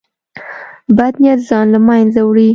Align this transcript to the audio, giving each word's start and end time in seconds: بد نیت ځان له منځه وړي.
بد 0.97 1.13
نیت 1.21 1.39
ځان 1.49 1.65
له 1.73 1.79
منځه 1.87 2.21
وړي. 2.25 2.49